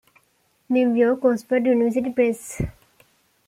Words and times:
New 0.67 0.95
York: 0.95 1.23
Oxford 1.25 1.63
University 1.67 2.09
Press. 2.11 2.59